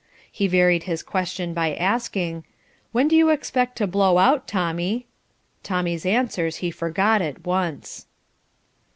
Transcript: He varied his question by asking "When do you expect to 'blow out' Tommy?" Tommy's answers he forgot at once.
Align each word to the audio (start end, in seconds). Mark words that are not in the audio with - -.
He 0.31 0.47
varied 0.47 0.85
his 0.85 1.03
question 1.03 1.53
by 1.53 1.75
asking 1.75 2.43
"When 2.91 3.07
do 3.07 3.15
you 3.15 3.29
expect 3.29 3.75
to 3.77 3.85
'blow 3.85 4.17
out' 4.17 4.47
Tommy?" 4.47 5.05
Tommy's 5.61 6.07
answers 6.07 6.55
he 6.55 6.71
forgot 6.71 7.21
at 7.21 7.45
once. 7.45 8.07